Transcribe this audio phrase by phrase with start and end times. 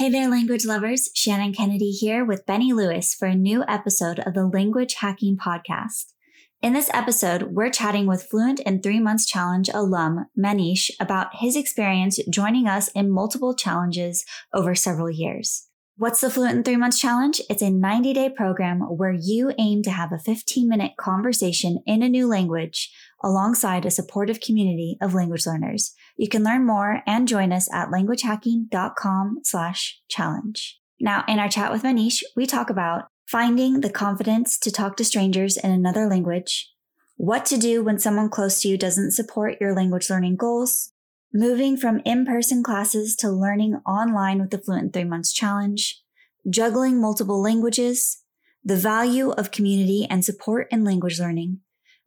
[0.00, 1.10] Hey there, language lovers.
[1.14, 6.14] Shannon Kennedy here with Benny Lewis for a new episode of the Language Hacking Podcast.
[6.62, 11.54] In this episode, we're chatting with Fluent in Three Months Challenge alum Manish about his
[11.54, 14.24] experience joining us in multiple challenges
[14.54, 15.68] over several years.
[16.00, 17.42] What's the Fluent in Three Months Challenge?
[17.50, 22.02] It's a 90 day program where you aim to have a 15 minute conversation in
[22.02, 22.90] a new language
[23.22, 25.92] alongside a supportive community of language learners.
[26.16, 30.80] You can learn more and join us at languagehacking.com slash challenge.
[30.98, 35.04] Now, in our chat with Manish, we talk about finding the confidence to talk to
[35.04, 36.72] strangers in another language,
[37.16, 40.94] what to do when someone close to you doesn't support your language learning goals,
[41.32, 46.02] moving from in-person classes to learning online with the Fluent Three Months Challenge,
[46.48, 48.22] juggling multiple languages,
[48.64, 51.60] the value of community and support in language learning,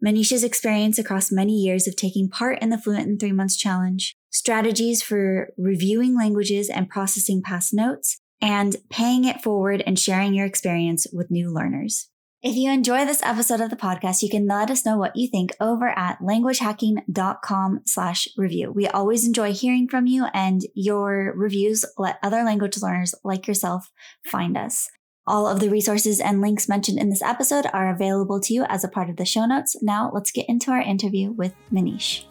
[0.03, 4.13] Manish's experience across many years of taking part in the Fluent in Three Months Challenge,
[4.29, 10.45] strategies for reviewing languages and processing past notes, and paying it forward and sharing your
[10.45, 12.09] experience with new learners.
[12.43, 15.29] If you enjoy this episode of the podcast, you can let us know what you
[15.29, 18.69] think over at languagehacking.com slash review.
[18.69, 23.89] We always enjoy hearing from you and your reviews let other language learners like yourself
[24.25, 24.89] find us.
[25.25, 28.83] All of the resources and links mentioned in this episode are available to you as
[28.83, 29.77] a part of the show notes.
[29.81, 32.25] Now let's get into our interview with Manish.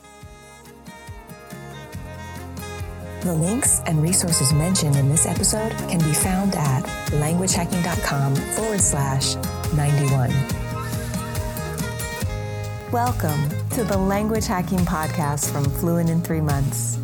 [3.23, 9.37] The links and resources mentioned in this episode can be found at languagehacking.com forward slash
[9.77, 10.31] 91.
[12.91, 16.99] Welcome to the Language Hacking Podcast from Fluent in Three Months.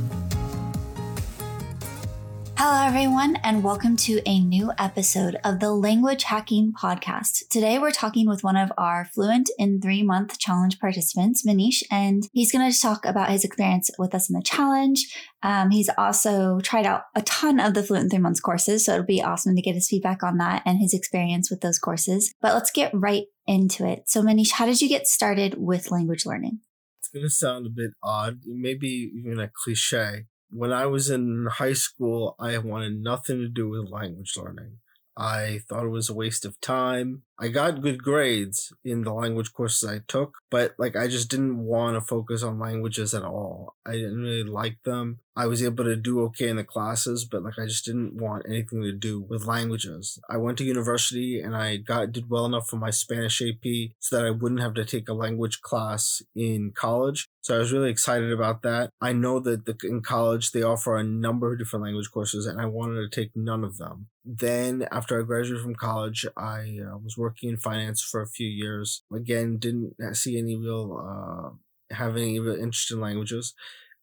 [2.60, 7.46] Hello, everyone, and welcome to a new episode of the Language Hacking Podcast.
[7.50, 12.24] Today, we're talking with one of our Fluent in Three Month Challenge participants, Manish, and
[12.32, 15.06] he's going to talk about his experience with us in the challenge.
[15.40, 18.94] Um, he's also tried out a ton of the Fluent in Three Months courses, so
[18.94, 22.34] it'll be awesome to get his feedback on that and his experience with those courses.
[22.42, 24.08] But let's get right into it.
[24.08, 26.58] So, Manish, how did you get started with language learning?
[26.98, 31.46] It's going to sound a bit odd, maybe even a cliche, when I was in
[31.50, 34.78] high school, I wanted nothing to do with language learning.
[35.16, 37.22] I thought it was a waste of time.
[37.40, 41.58] I got good grades in the language courses I took, but like I just didn't
[41.58, 43.76] want to focus on languages at all.
[43.86, 45.20] I didn't really like them.
[45.36, 48.46] I was able to do okay in the classes, but like I just didn't want
[48.48, 50.18] anything to do with languages.
[50.28, 54.16] I went to university and I got did well enough for my Spanish AP so
[54.16, 57.28] that I wouldn't have to take a language class in college.
[57.40, 58.90] So I was really excited about that.
[59.00, 62.60] I know that the, in college they offer a number of different language courses and
[62.60, 64.08] I wanted to take none of them.
[64.24, 68.48] Then after I graduated from college, I uh, was working in finance for a few
[68.48, 69.02] years.
[69.12, 73.54] Again, didn't see any real uh, have any real interest in languages.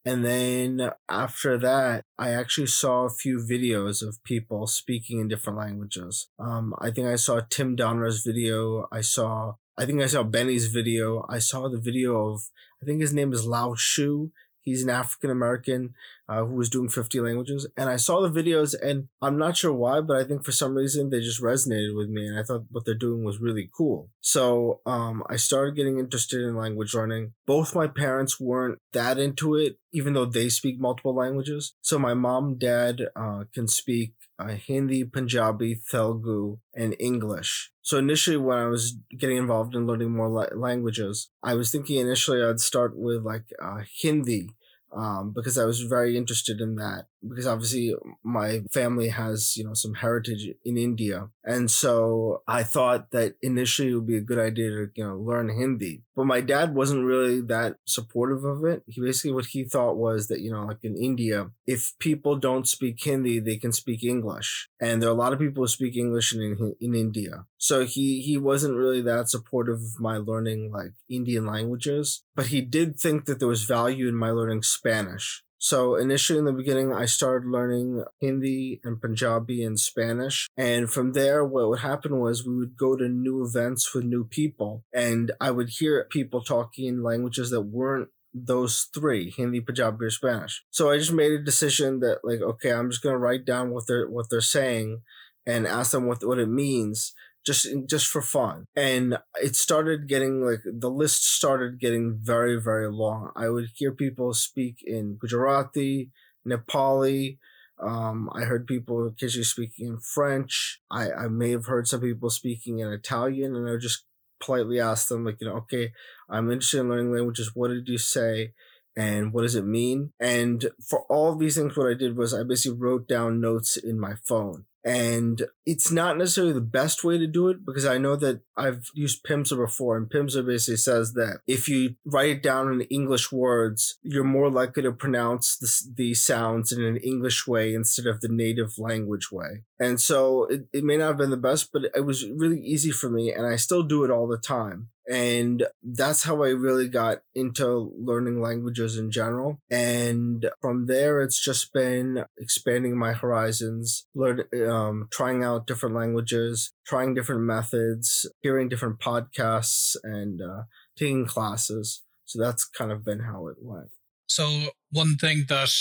[0.08, 5.58] And then after that, I actually saw a few videos of people speaking in different
[5.58, 6.30] languages.
[6.38, 8.88] Um, I think I saw Tim Doner's video.
[8.92, 11.26] I saw, I think I saw Benny's video.
[11.28, 12.42] I saw the video of,
[12.84, 14.32] I think his name is Lao Shu.
[14.66, 15.94] He's an African American
[16.28, 17.68] uh, who was doing 50 languages.
[17.78, 20.76] And I saw the videos, and I'm not sure why, but I think for some
[20.76, 22.28] reason they just resonated with me.
[22.28, 24.10] And I thought what they're doing was really cool.
[24.22, 27.34] So um, I started getting interested in language learning.
[27.46, 31.76] Both my parents weren't that into it, even though they speak multiple languages.
[31.82, 37.72] So my mom, dad uh, can speak uh, Hindi, Punjabi, Telugu, and English.
[37.82, 42.00] So initially, when I was getting involved in learning more la- languages, I was thinking
[42.00, 44.50] initially I'd start with like uh, Hindi
[44.96, 47.08] um, because I was very interested in that.
[47.28, 47.94] Because obviously
[48.24, 51.30] my family has, you know, some heritage in India.
[51.44, 55.18] And so I thought that initially it would be a good idea to, you know,
[55.18, 56.04] learn Hindi.
[56.16, 58.84] But my dad wasn't really that supportive of it.
[58.88, 62.68] He basically, what he thought was that, you know, like in India, if people don't
[62.68, 64.70] speak Hindi, they can speak English.
[64.80, 67.46] And there are a lot of people who speak English in, in India.
[67.58, 72.62] So he, he wasn't really that supportive of my learning like Indian languages, but he
[72.62, 75.44] did think that there was value in my learning Spanish.
[75.66, 80.48] So initially in the beginning, I started learning Hindi and Punjabi and Spanish.
[80.56, 84.26] And from there, what would happen was we would go to new events with new
[84.26, 90.06] people and I would hear people talking in languages that weren't those three Hindi, Punjabi,
[90.06, 90.64] or Spanish.
[90.70, 93.88] So I just made a decision that like, okay, I'm just gonna write down what
[93.88, 95.02] they're what they're saying
[95.48, 97.16] and ask them what what it means
[97.46, 98.66] just just for fun.
[98.76, 103.32] And it started getting like the list started getting very very long.
[103.36, 106.12] I would hear people speak in Gujarati,
[106.48, 107.38] Nepali.
[107.78, 110.80] Um, I heard people occasionally speaking in French.
[110.90, 114.06] I, I may have heard some people speaking in Italian, and I would just
[114.42, 115.92] politely ask them, like, you know, okay,
[116.30, 117.52] I'm interested in learning languages.
[117.54, 118.54] What did you say?
[118.96, 120.14] and what does it mean?
[120.20, 123.78] And for all of these things, what I did was I basically wrote down notes
[123.78, 124.66] in my phone.
[124.86, 128.92] And it's not necessarily the best way to do it because I know that I've
[128.94, 133.32] used Pimsleur before, and Pimsleur basically says that if you write it down in English
[133.32, 138.22] words, you're more likely to pronounce the, the sounds in an English way instead of
[138.22, 139.64] the native language way.
[139.80, 142.92] And so it, it may not have been the best, but it was really easy
[142.92, 144.90] for me, and I still do it all the time.
[145.08, 149.60] And that's how I really got into learning languages in general.
[149.70, 156.72] And from there, it's just been expanding my horizons, learn, um, trying out different languages,
[156.88, 160.64] trying different methods, hearing different podcasts, and uh,
[160.98, 162.02] taking classes.
[162.26, 163.90] So that's kind of been how it went.
[164.28, 165.72] So one thing that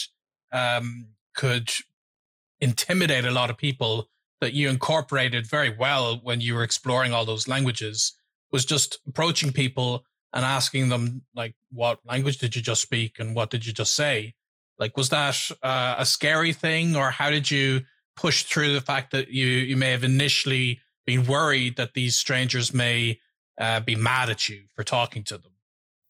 [0.52, 1.70] um, could
[2.60, 4.10] intimidate a lot of people
[4.40, 8.14] that you incorporated very well when you were exploring all those languages
[8.54, 13.34] was just approaching people and asking them like what language did you just speak and
[13.34, 14.32] what did you just say?
[14.78, 17.80] Like was that uh, a scary thing or how did you
[18.16, 22.72] push through the fact that you you may have initially been worried that these strangers
[22.72, 23.18] may
[23.60, 25.50] uh, be mad at you for talking to them?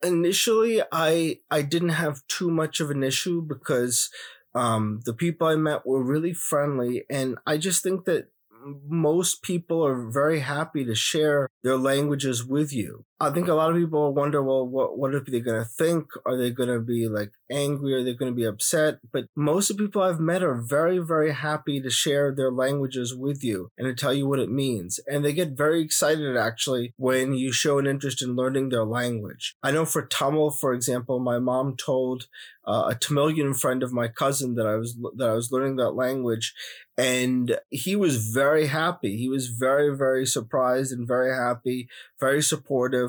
[0.02, 4.10] Initially i i didn't have too much of an issue because
[4.54, 8.33] um, the people i met were really friendly and i just think that
[8.86, 13.04] most people are very happy to share their languages with you.
[13.20, 16.06] I think a lot of people wonder, well, what what are they going to think?
[16.26, 17.94] Are they going to be like angry?
[17.94, 18.98] Are they going to be upset?
[19.12, 23.14] But most of the people I've met are very, very happy to share their languages
[23.14, 24.98] with you and to tell you what it means.
[25.06, 29.54] And they get very excited actually when you show an interest in learning their language.
[29.62, 32.26] I know for Tamil, for example, my mom told
[32.66, 35.90] uh, a Tamilian friend of my cousin that I was that I was learning that
[35.90, 36.54] language,
[36.96, 39.16] and he was very happy.
[39.16, 41.88] He was very, very surprised and very happy,
[42.18, 43.03] very supportive.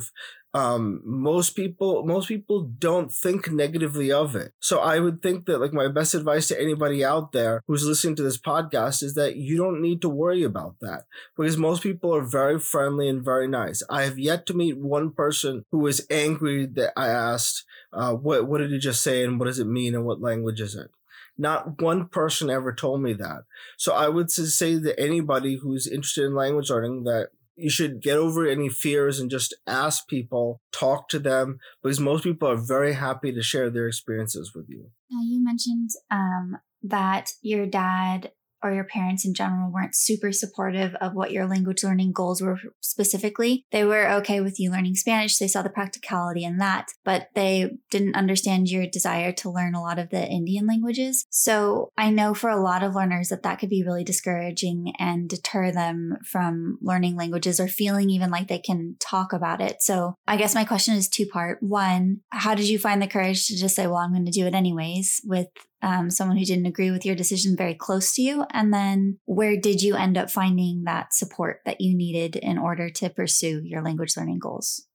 [0.54, 4.54] Um, most people, most people don't think negatively of it.
[4.62, 8.16] So I would think that like my best advice to anybody out there who's listening
[8.16, 11.04] to this podcast is that you don't need to worry about that
[11.36, 13.84] because most people are very friendly and very nice.
[13.90, 18.48] I have yet to meet one person who was angry that I asked, uh, what,
[18.48, 20.90] what did he just say and what does it mean and what language is it?
[21.38, 23.44] Not one person ever told me that.
[23.78, 28.18] So I would say that anybody who's interested in language learning that you should get
[28.18, 32.94] over any fears and just ask people, talk to them, because most people are very
[32.94, 34.92] happy to share their experiences with you.
[35.10, 38.32] Now, you mentioned um, that your dad
[38.66, 42.58] or your parents in general weren't super supportive of what your language learning goals were
[42.82, 43.64] specifically.
[43.72, 45.38] They were okay with you learning Spanish.
[45.38, 49.82] They saw the practicality in that, but they didn't understand your desire to learn a
[49.82, 51.28] lot of the Indian languages.
[51.30, 55.30] So I know for a lot of learners that that could be really discouraging and
[55.30, 59.84] deter them from learning languages or feeling even like they can talk about it.
[59.84, 61.62] So I guess my question is two part.
[61.62, 64.48] One, how did you find the courage to just say, well, I'm going to do
[64.48, 65.50] it anyways with
[65.86, 68.44] um, someone who didn't agree with your decision very close to you?
[68.50, 72.90] And then where did you end up finding that support that you needed in order
[72.90, 74.88] to pursue your language learning goals?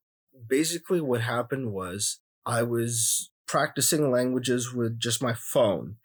[0.47, 5.95] Basically, what happened was I was practicing languages with just my phone.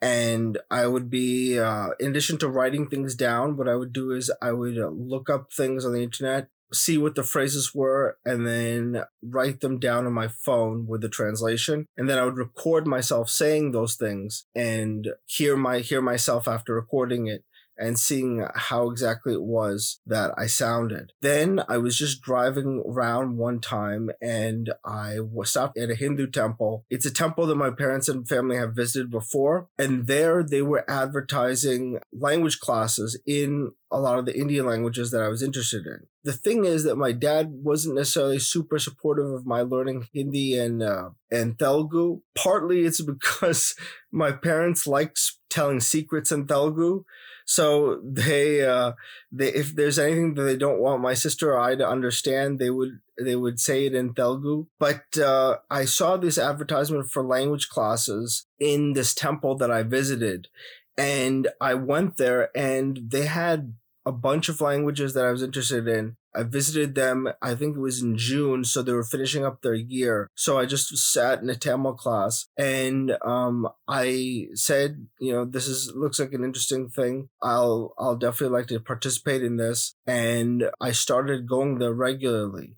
[0.00, 4.10] And I would be, uh, in addition to writing things down, what I would do
[4.10, 8.46] is I would look up things on the internet see what the phrases were and
[8.46, 11.86] then write them down on my phone with the translation.
[11.96, 16.74] And then i would record myself saying those things and hear my hear myself after
[16.74, 17.44] recording it
[17.78, 21.12] and seeing how exactly it was that I sounded.
[21.20, 26.28] Then I was just driving around one time and I was stopped at a Hindu
[26.28, 26.84] temple.
[26.90, 29.68] It's a temple that my parents and family have visited before.
[29.78, 35.22] And there they were advertising language classes in a lot of the Indian languages that
[35.22, 36.06] I was interested in.
[36.24, 40.82] The thing is that my dad wasn't necessarily super supportive of my learning Hindi and
[40.82, 42.20] uh, and Telugu.
[42.34, 43.76] Partly it's because
[44.10, 45.20] my parents liked
[45.54, 47.04] telling secrets in Telugu.
[47.46, 48.92] So they, uh,
[49.30, 52.70] they, if there's anything that they don't want my sister or I to understand, they
[52.70, 54.66] would, they would say it in Telugu.
[54.78, 60.48] But, uh, I saw this advertisement for language classes in this temple that I visited
[60.96, 63.74] and I went there and they had
[64.06, 66.16] a bunch of languages that I was interested in.
[66.34, 69.74] I visited them, I think it was in June, so they were finishing up their
[69.74, 70.28] year.
[70.34, 75.66] So I just sat in a Tamil class and um, I said, you know, this
[75.66, 77.28] is looks like an interesting thing.
[77.42, 79.94] I'll I'll definitely like to participate in this.
[80.06, 82.76] And I started going there regularly.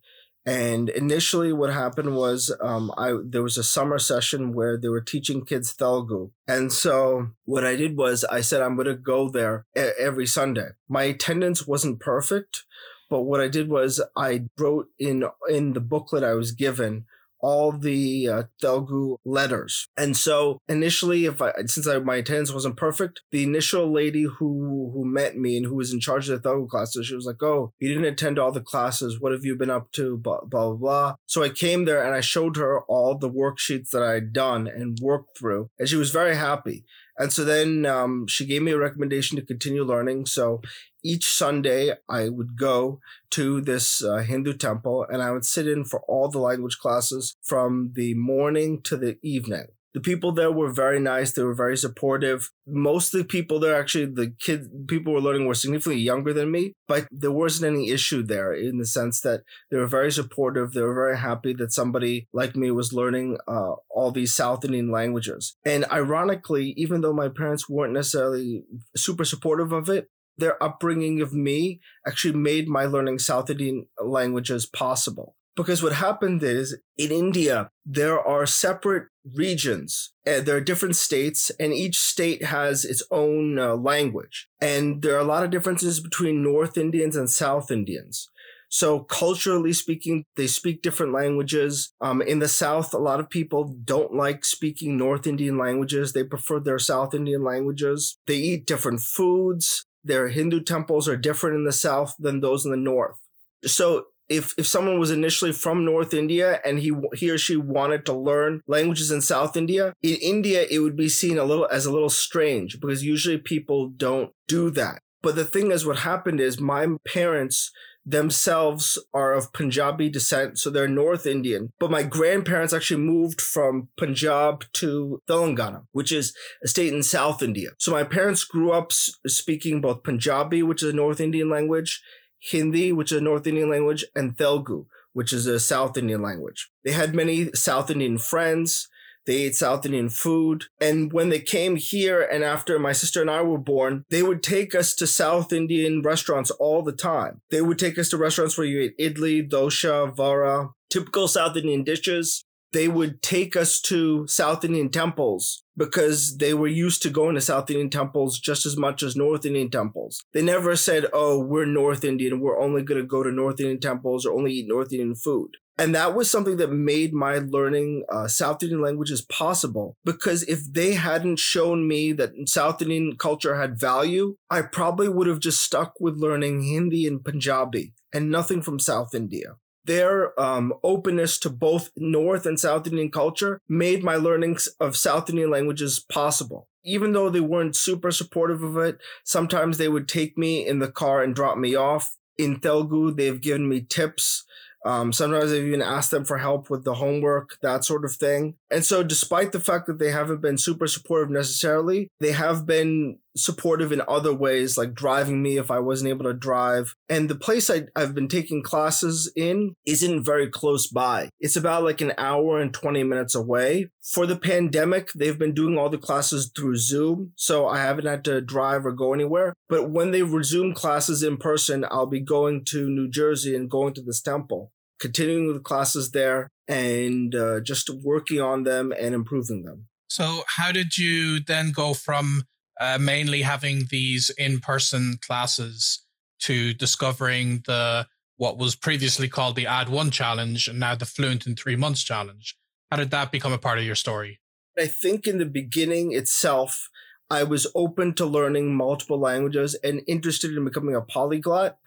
[0.48, 5.00] And initially, what happened was, um, I there was a summer session where they were
[5.00, 9.28] teaching kids Telugu, and so what I did was I said I'm going to go
[9.28, 10.68] there every Sunday.
[10.88, 12.62] My attendance wasn't perfect,
[13.08, 17.06] but what I did was I wrote in in the booklet I was given
[17.40, 19.88] all the uh, Telugu letters.
[19.96, 24.90] And so initially, if I since I, my attendance wasn't perfect, the initial lady who
[24.92, 27.42] who met me and who was in charge of the Telugu classes, she was like,
[27.42, 29.20] "Oh, you didn't attend all the classes.
[29.20, 31.14] What have you been up to?" Blah blah blah.
[31.26, 34.66] So I came there and I showed her all the worksheets that I had done
[34.66, 36.84] and worked through, and she was very happy.
[37.18, 40.26] And so then um, she gave me a recommendation to continue learning.
[40.26, 40.60] So
[41.02, 45.84] each Sunday, I would go to this uh, Hindu temple and I would sit in
[45.84, 49.66] for all the language classes from the morning to the evening.
[49.96, 51.32] The people there were very nice.
[51.32, 52.50] They were very supportive.
[52.66, 56.50] Most of the people there, actually, the kids, people were learning were significantly younger than
[56.50, 60.72] me, but there wasn't any issue there in the sense that they were very supportive.
[60.72, 64.90] They were very happy that somebody like me was learning uh, all these South Indian
[64.90, 65.56] languages.
[65.64, 71.32] And ironically, even though my parents weren't necessarily super supportive of it, their upbringing of
[71.32, 75.36] me actually made my learning South Indian languages possible.
[75.56, 81.50] Because what happened is in India, there are separate regions and there are different states
[81.58, 84.48] and each state has its own uh, language.
[84.60, 88.28] And there are a lot of differences between North Indians and South Indians.
[88.68, 91.92] So culturally speaking, they speak different languages.
[92.00, 96.12] Um, in the South, a lot of people don't like speaking North Indian languages.
[96.12, 98.18] They prefer their South Indian languages.
[98.26, 99.86] They eat different foods.
[100.04, 103.18] Their Hindu temples are different in the South than those in the North.
[103.64, 108.04] So if if someone was initially from North India and he he or she wanted
[108.06, 111.86] to learn languages in South India, in India it would be seen a little as
[111.86, 115.00] a little strange because usually people don't do that.
[115.22, 117.72] But the thing is, what happened is my parents
[118.06, 121.72] themselves are of Punjabi descent, so they're North Indian.
[121.80, 127.42] But my grandparents actually moved from Punjab to Telangana, which is a state in South
[127.42, 127.70] India.
[127.78, 132.00] So my parents grew up speaking both Punjabi, which is a North Indian language,
[132.50, 136.70] Hindi, which is a North Indian language, and Telugu, which is a South Indian language.
[136.84, 138.88] They had many South Indian friends.
[139.26, 140.66] They ate South Indian food.
[140.80, 144.42] And when they came here and after my sister and I were born, they would
[144.42, 147.40] take us to South Indian restaurants all the time.
[147.50, 151.82] They would take us to restaurants where you ate idli, dosa, vada, typical South Indian
[151.82, 152.44] dishes.
[152.72, 157.40] They would take us to South Indian temples because they were used to going to
[157.40, 160.22] South Indian temples just as much as North Indian temples.
[160.32, 162.40] They never said, oh, we're North Indian.
[162.40, 165.56] We're only going to go to North Indian temples or only eat North Indian food.
[165.78, 169.96] And that was something that made my learning uh, South Indian languages possible.
[170.04, 175.26] Because if they hadn't shown me that South Indian culture had value, I probably would
[175.26, 179.56] have just stuck with learning Hindi and Punjabi and nothing from South India.
[179.86, 185.30] Their um, openness to both North and South Indian culture made my learnings of South
[185.30, 190.38] Indian languages possible even though they weren't super supportive of it, sometimes they would take
[190.38, 192.16] me in the car and drop me off.
[192.38, 194.44] In Telugu, they've given me tips
[194.86, 198.54] um, sometimes I've even asked them for help with the homework, that sort of thing.
[198.70, 203.18] And so, despite the fact that they haven't been super supportive necessarily, they have been
[203.36, 206.94] supportive in other ways, like driving me if I wasn't able to drive.
[207.08, 211.30] And the place I, have been taking classes in isn't very close by.
[211.40, 213.90] It's about like an hour and 20 minutes away.
[214.02, 218.24] For the pandemic, they've been doing all the classes through Zoom, so I haven't had
[218.24, 219.54] to drive or go anywhere.
[219.68, 223.94] But when they resume classes in person, I'll be going to New Jersey and going
[223.94, 229.64] to this temple continuing the classes there and uh, just working on them and improving
[229.64, 229.86] them.
[230.08, 232.44] So, how did you then go from
[232.80, 236.04] uh, mainly having these in-person classes
[236.40, 238.06] to discovering the
[238.36, 242.02] what was previously called the Add One Challenge and now the Fluent in Three Months
[242.02, 242.56] Challenge?
[242.90, 244.40] How did that become a part of your story?
[244.78, 246.90] I think in the beginning itself,
[247.30, 251.78] I was open to learning multiple languages and interested in becoming a polyglot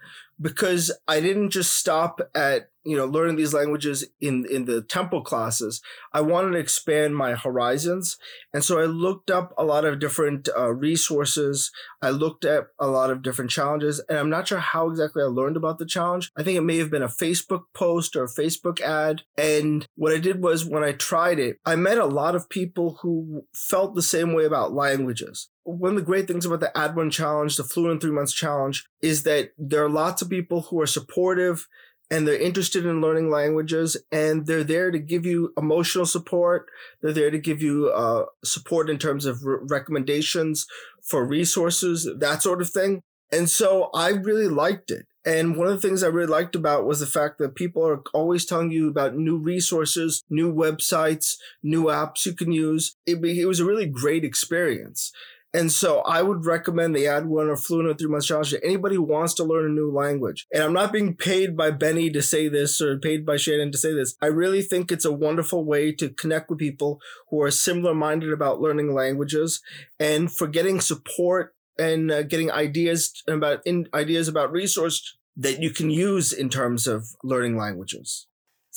[0.41, 5.21] because I didn't just stop at you know learning these languages in in the temple
[5.21, 5.81] classes
[6.13, 8.17] i wanted to expand my horizons.
[8.53, 11.71] And so i looked up a lot of different uh, resources.
[12.01, 14.01] I looked at a lot of different challenges.
[14.09, 16.31] And i'm not sure how exactly i learned about the challenge.
[16.37, 19.23] I think it may have been a facebook post or a facebook ad.
[19.37, 22.99] And what i did was when i tried it i met a lot of people
[23.01, 25.49] who felt the same way about languages.
[25.63, 28.87] One of the great things about the Add One Challenge, the Fluent Three Months Challenge,
[29.03, 31.67] is that there are lots of people who are supportive
[32.11, 36.67] and they're interested in learning languages and they're there to give you emotional support.
[37.01, 40.65] They're there to give you uh, support in terms of re- recommendations
[41.03, 43.01] for resources, that sort of thing.
[43.31, 45.05] And so I really liked it.
[45.25, 48.01] And one of the things I really liked about was the fact that people are
[48.13, 52.95] always telling you about new resources, new websites, new apps you can use.
[53.05, 55.11] It, it was a really great experience.
[55.53, 59.03] And so I would recommend the Add One or Fluent Months Challenge to anybody who
[59.03, 60.45] wants to learn a new language.
[60.53, 63.77] And I'm not being paid by Benny to say this or paid by Shannon to
[63.77, 64.15] say this.
[64.21, 68.31] I really think it's a wonderful way to connect with people who are similar minded
[68.31, 69.61] about learning languages
[69.99, 75.71] and for getting support and uh, getting ideas about in, ideas about resource that you
[75.71, 78.27] can use in terms of learning languages.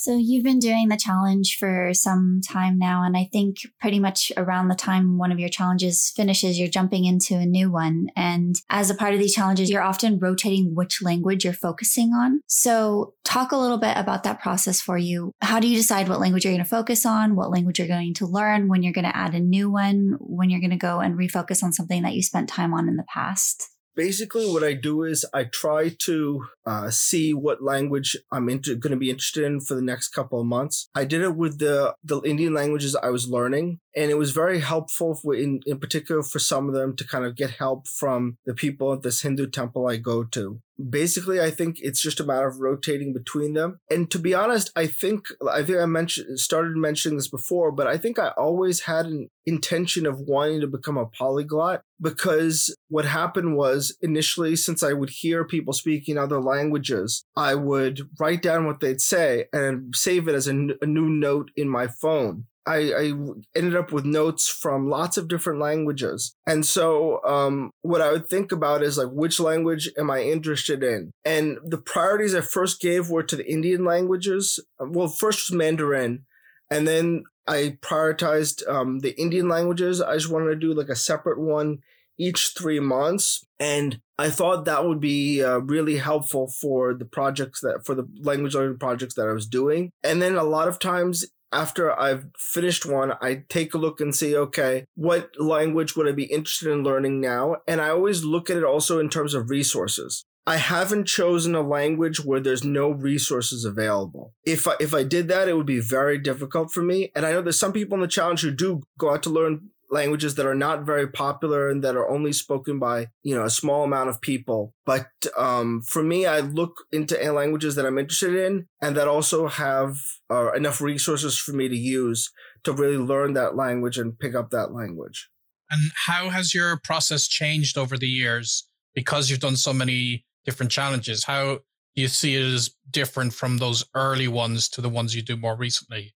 [0.03, 3.03] So you've been doing the challenge for some time now.
[3.05, 7.05] And I think pretty much around the time one of your challenges finishes, you're jumping
[7.05, 8.07] into a new one.
[8.13, 12.41] And as a part of these challenges, you're often rotating which language you're focusing on.
[12.47, 15.31] So talk a little bit about that process for you.
[15.41, 18.13] How do you decide what language you're going to focus on, what language you're going
[18.15, 20.99] to learn, when you're going to add a new one, when you're going to go
[20.99, 23.72] and refocus on something that you spent time on in the past?
[23.95, 28.91] Basically what I do is I try to uh, see what language I'm into, going
[28.91, 30.89] to be interested in for the next couple of months.
[30.95, 34.59] I did it with the the Indian languages I was learning, and it was very
[34.59, 38.37] helpful for, in in particular for some of them to kind of get help from
[38.45, 42.23] the people at this Hindu temple I go to basically i think it's just a
[42.23, 43.79] matter of rotating between them.
[43.91, 47.87] And to be honest i think i think i mentioned started mentioning this before but
[47.87, 53.05] i think i always had an intention of wanting to become a polyglot because what
[53.05, 58.65] happened was initially since i would hear people speaking other languages i would write down
[58.65, 62.77] what they'd say and save it as a, a new note in my phone I,
[62.93, 63.13] I,
[63.55, 66.33] ended up with notes from lots of different languages.
[66.47, 70.83] And so, um, what I would think about is like, which language am I interested
[70.83, 71.11] in?
[71.25, 74.59] And the priorities I first gave were to the Indian languages.
[74.79, 76.25] Well, first was Mandarin.
[76.71, 80.01] And then I prioritized um, the Indian languages.
[80.01, 81.79] I just wanted to do like a separate one
[82.17, 83.45] each three months.
[83.59, 88.07] And I thought that would be uh, really helpful for the projects that, for the
[88.21, 89.91] language learning projects that I was doing.
[90.03, 94.13] And then a lot of times after I've finished one, I take a look and
[94.13, 97.57] see, okay, what language would I be interested in learning now?
[97.67, 100.25] And I always look at it also in terms of resources.
[100.45, 104.33] I haven't chosen a language where there's no resources available.
[104.45, 107.11] If I, if I did that, it would be very difficult for me.
[107.15, 109.69] And I know there's some people in the challenge who do go out to learn
[109.93, 113.49] languages that are not very popular and that are only spoken by you know a
[113.49, 114.73] small amount of people.
[114.85, 115.07] But
[115.37, 119.97] um, for me i look into languages that i'm interested in and that also have
[120.29, 122.31] uh, enough resources for me to use
[122.63, 125.29] to really learn that language and pick up that language.
[125.69, 130.71] And how has your process changed over the years because you've done so many different
[130.71, 131.23] challenges?
[131.23, 131.59] How
[131.95, 135.37] do you see it as different from those early ones to the ones you do
[135.37, 136.13] more recently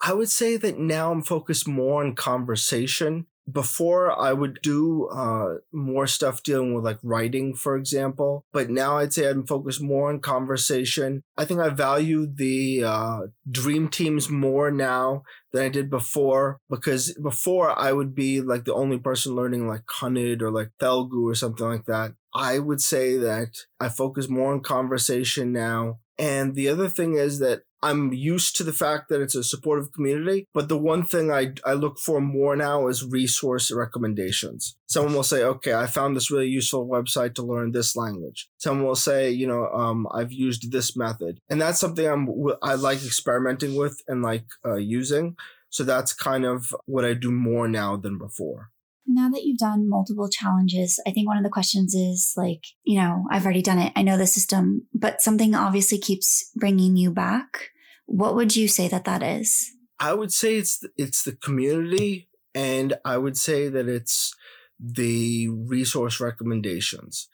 [0.00, 3.26] I would say that now I'm focused more on conversation.
[3.50, 8.98] Before I would do uh, more stuff dealing with like writing, for example, but now
[8.98, 11.22] I'd say I'm focused more on conversation.
[11.38, 17.14] I think I value the uh, dream teams more now than I did before because
[17.22, 21.34] before I would be like the only person learning like Kannada or like Telugu or
[21.34, 22.12] something like that.
[22.34, 26.00] I would say that I focus more on conversation now.
[26.18, 29.92] And the other thing is that I'm used to the fact that it's a supportive
[29.92, 34.76] community, but the one thing I, I look for more now is resource recommendations.
[34.86, 38.48] Someone will say, okay, I found this really useful website to learn this language.
[38.58, 41.38] Someone will say, you know, um, I've used this method.
[41.48, 42.28] And that's something I'm,
[42.62, 45.36] I like experimenting with and like uh, using.
[45.70, 48.70] So that's kind of what I do more now than before
[49.08, 53.00] now that you've done multiple challenges, I think one of the questions is like, you
[53.00, 53.92] know, I've already done it.
[53.96, 57.70] I know the system, but something obviously keeps bringing you back.
[58.06, 59.72] What would you say that that is?
[59.98, 64.34] I would say it's it's the community and I would say that it's
[64.78, 67.28] the resource recommendations.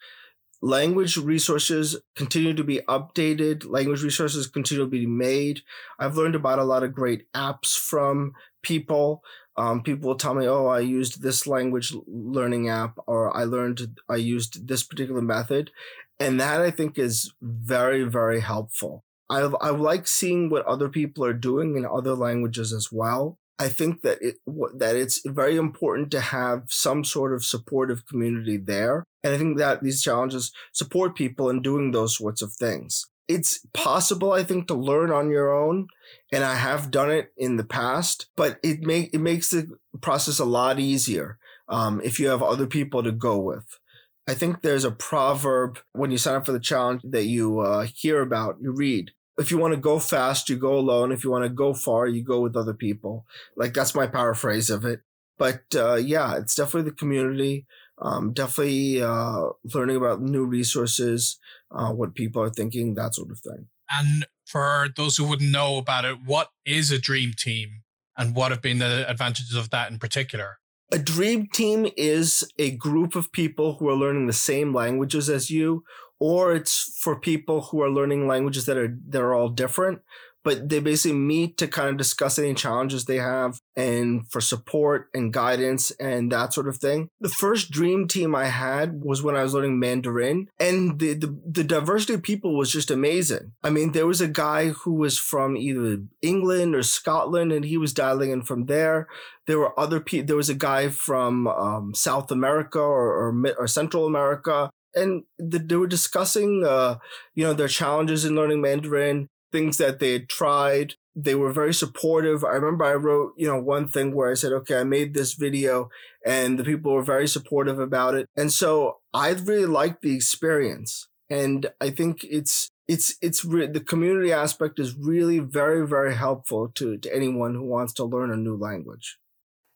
[0.61, 5.61] Language resources continue to be updated, language resources continue to be made.
[5.99, 8.33] I've learned about a lot of great apps from
[8.63, 9.21] people
[9.57, 13.99] um, people will tell me, "Oh, I used this language learning app, or I learned
[14.09, 15.71] I used this particular method,"
[16.19, 19.03] and that I think is very, very helpful.
[19.29, 23.37] I I like seeing what other people are doing in other languages as well.
[23.57, 24.35] I think that it
[24.77, 29.57] that it's very important to have some sort of supportive community there, and I think
[29.57, 34.67] that these challenges support people in doing those sorts of things it's possible i think
[34.67, 35.87] to learn on your own
[36.35, 39.67] and i have done it in the past but it make it makes the
[40.01, 43.79] process a lot easier um, if you have other people to go with.
[44.27, 47.87] I think there's a proverb when you sign up for the challenge that you uh,
[47.95, 49.11] hear about you read.
[49.37, 51.11] If you want to go fast you go alone.
[51.11, 53.25] If you want to go far you go with other people.
[53.55, 55.01] Like that's my paraphrase of it.
[55.37, 57.65] But uh, yeah it's definitely the community
[57.97, 61.39] um, definitely uh, learning about new resources,
[61.71, 63.67] uh, what people are thinking, that sort of thing.
[63.91, 67.83] And for those who wouldn't know about it, what is a dream team
[68.17, 70.59] and what have been the advantages of that in particular?
[70.91, 75.49] A dream team is a group of people who are learning the same languages as
[75.49, 75.83] you,
[76.19, 80.01] or it's for people who are learning languages that are that are all different
[80.45, 85.09] but they basically meet to kind of discuss any challenges they have and for support
[85.11, 87.09] and guidance and that sort of thing.
[87.19, 91.35] The first dream team I had was when I was learning Mandarin and the, the,
[91.45, 93.53] the diversity of people was just amazing.
[93.63, 97.77] I mean, there was a guy who was from either England or Scotland and he
[97.77, 99.07] was dialing in from there.
[99.47, 103.67] There were other people, there was a guy from um, South America or, or, or
[103.67, 106.95] Central America and they were discussing, uh,
[107.33, 110.95] you know, their challenges in learning Mandarin things that they had tried.
[111.15, 112.43] They were very supportive.
[112.43, 115.33] I remember I wrote, you know, one thing where I said, okay, I made this
[115.33, 115.89] video
[116.25, 118.27] and the people were very supportive about it.
[118.35, 121.07] And so I really liked the experience.
[121.29, 126.67] And I think it's, it's, it's re- the community aspect is really very, very helpful
[126.75, 129.17] to, to anyone who wants to learn a new language.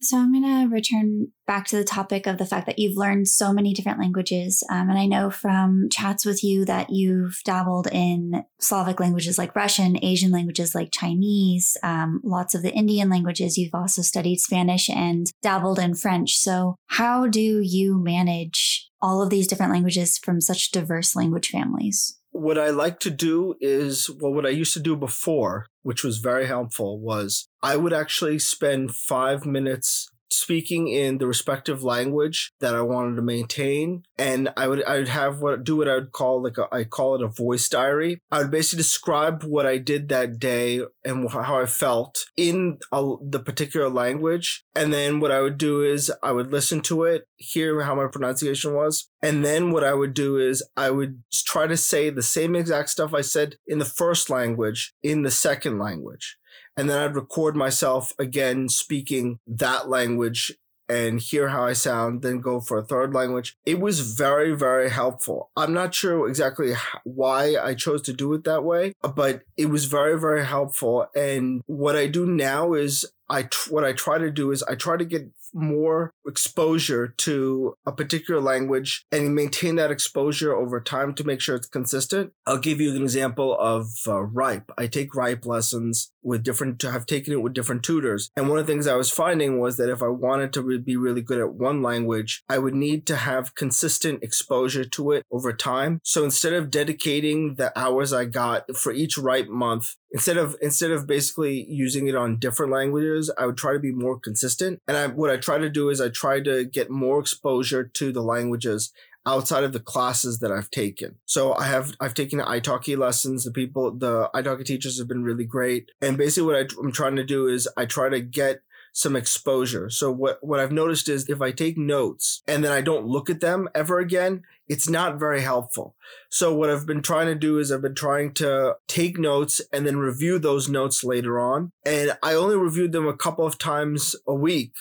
[0.02, 3.28] So I'm going to return back to the topic of the fact that you've learned
[3.28, 4.64] so many different languages.
[4.70, 9.56] Um, and I know from chats with you that you've dabbled in Slavic languages like
[9.56, 13.58] Russian, Asian languages like Chinese, um, lots of the Indian languages.
[13.58, 16.38] You've also studied Spanish and dabbled in French.
[16.38, 22.20] So how do you manage all of these different languages from such diverse language families?
[22.32, 26.18] what I like to do is, well, what I used to do before, which was
[26.18, 32.76] very helpful, was I would actually spend five minutes speaking in the respective language that
[32.76, 34.04] I wanted to maintain.
[34.18, 36.84] And I would, I would have what, do what I would call like a, I
[36.84, 38.22] call it a voice diary.
[38.32, 43.16] I would basically describe what I did that day and how I felt in a,
[43.22, 44.64] the particular language.
[44.76, 48.08] And then what I would do is I would listen to it, hear how my
[48.08, 49.10] pronunciation was.
[49.22, 52.90] And then what I would do is I would try to say the same exact
[52.90, 56.38] stuff I said in the first language in the second language
[56.80, 60.54] and then I'd record myself again speaking that language
[60.88, 63.58] and hear how I sound, then go for a third language.
[63.66, 65.52] It was very, very helpful.
[65.58, 69.86] I'm not sure exactly why I chose to do it that way, but it was
[69.86, 71.08] very, very helpful.
[71.14, 74.96] And what I do now is I, what I try to do is I try
[74.96, 81.24] to get more exposure to a particular language and maintain that exposure over time to
[81.24, 82.32] make sure it's consistent.
[82.46, 84.70] I'll give you an example of uh, Rype.
[84.78, 88.30] I take Rype lessons with different, I've taken it with different tutors.
[88.36, 90.98] And one of the things I was finding was that if I wanted to be
[90.98, 95.54] really good at one language, I would need to have consistent exposure to it over
[95.54, 96.00] time.
[96.04, 100.92] So instead of dedicating the hours I got for each Rype month, instead of, instead
[100.92, 104.82] of basically using it on different languages, I would try to be more consistent.
[104.88, 108.12] And I, what I try to do is I try to get more exposure to
[108.12, 108.92] the languages
[109.26, 111.16] outside of the classes that I've taken.
[111.26, 113.44] So I have I've taken italki lessons.
[113.44, 115.92] The people the italki teachers have been really great.
[116.02, 118.62] And basically what I, I'm trying to do is I try to get
[118.94, 119.90] some exposure.
[119.90, 123.30] So what, what I've noticed is if I take notes and then I don't look
[123.30, 125.96] at them ever again, it's not very helpful.
[126.30, 129.86] So what I've been trying to do is I've been trying to take notes and
[129.86, 131.72] then review those notes later on.
[131.86, 134.74] And I only reviewed them a couple of times a week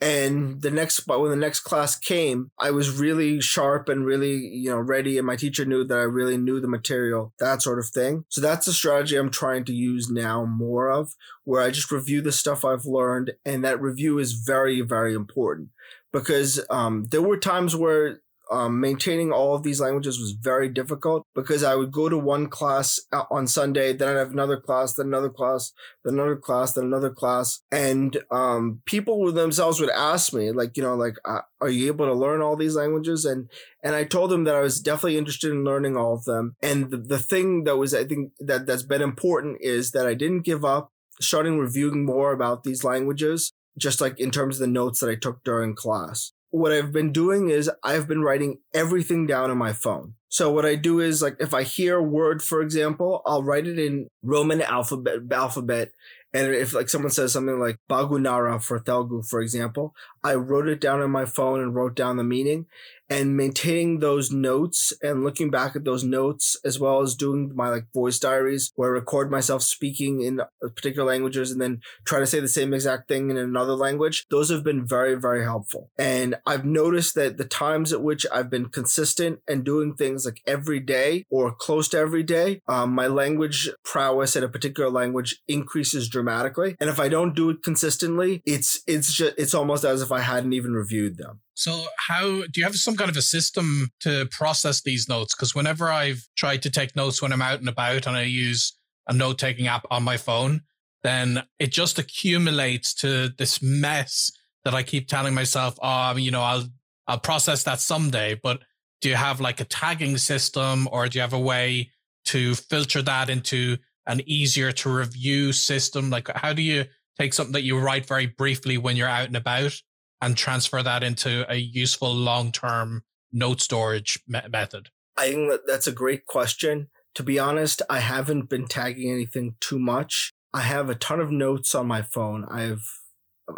[0.00, 4.36] and the next, but when the next class came, I was really sharp and really,
[4.36, 5.18] you know, ready.
[5.18, 8.24] And my teacher knew that I really knew the material, that sort of thing.
[8.28, 12.20] So that's the strategy I'm trying to use now more of, where I just review
[12.20, 13.32] the stuff I've learned.
[13.44, 15.70] And that review is very, very important
[16.12, 21.26] because um, there were times where um, maintaining all of these languages was very difficult
[21.34, 24.94] because I would go to one class uh, on Sunday, then I'd have another class,
[24.94, 25.72] then another class,
[26.04, 27.60] then another class, then another class.
[27.70, 32.06] And um, people themselves would ask me, like, you know, like, uh, are you able
[32.06, 33.24] to learn all these languages?
[33.24, 33.50] And
[33.82, 36.56] and I told them that I was definitely interested in learning all of them.
[36.62, 40.14] And the, the thing that was, I think, that that's been important is that I
[40.14, 44.72] didn't give up starting reviewing more about these languages just like in terms of the
[44.72, 49.26] notes that I took during class what I've been doing is I've been writing everything
[49.26, 50.14] down on my phone.
[50.28, 53.66] So what I do is like if I hear a word, for example, I'll write
[53.66, 55.92] it in Roman alphabet alphabet.
[56.34, 60.80] And if like someone says something like Bagunara for Telugu, for example, I wrote it
[60.80, 62.66] down on my phone and wrote down the meaning
[63.10, 67.68] and maintaining those notes and looking back at those notes as well as doing my
[67.68, 72.26] like voice diaries where I record myself speaking in particular languages and then try to
[72.26, 74.26] say the same exact thing in another language.
[74.30, 75.90] Those have been very, very helpful.
[75.98, 80.42] And I've noticed that the times at which I've been consistent and doing things like
[80.46, 85.40] every day or close to every day, um, my language prowess at a particular language
[85.48, 86.76] increases dramatically.
[86.80, 90.20] And if I don't do it consistently, it's, it's just, it's almost as if I
[90.20, 91.40] hadn't even reviewed them.
[91.54, 95.34] So, how do you have some kind of a system to process these notes?
[95.34, 98.74] Because whenever I've tried to take notes when I'm out and about and I use
[99.08, 100.62] a note taking app on my phone,
[101.02, 104.30] then it just accumulates to this mess
[104.64, 106.68] that I keep telling myself, oh, you know, I'll
[107.06, 108.38] I'll process that someday.
[108.40, 108.60] But
[109.00, 111.90] do you have like a tagging system or do you have a way
[112.26, 116.10] to filter that into an easier to review system?
[116.10, 116.84] Like how do you
[117.18, 119.80] take something that you write very briefly when you're out and about
[120.20, 123.02] and transfer that into a useful long term
[123.32, 124.88] note storage me- method?
[125.16, 126.88] I think that that's a great question.
[127.14, 130.32] To be honest, I haven't been tagging anything too much.
[130.54, 132.46] I have a ton of notes on my phone.
[132.50, 132.86] I've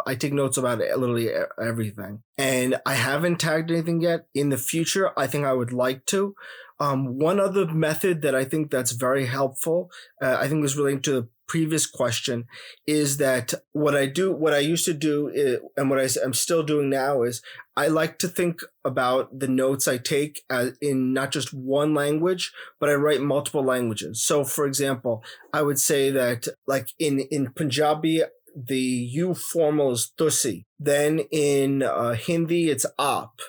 [0.07, 1.29] I take notes about literally
[1.61, 4.25] everything, and I haven't tagged anything yet.
[4.33, 6.33] In the future, I think I would like to.
[6.81, 11.03] Um, one other method that I think that's very helpful, uh, I think was relating
[11.03, 12.45] to the previous question,
[12.87, 16.33] is that what I do, what I used to do, is, and what I, am
[16.33, 17.43] still doing now is
[17.77, 20.41] I like to think about the notes I take
[20.81, 24.23] in not just one language, but I write multiple languages.
[24.23, 28.23] So, for example, I would say that like in in Punjabi,
[28.55, 28.85] the
[29.21, 30.65] U formal is tusi.
[30.79, 33.39] Then in uh, Hindi, it's ap.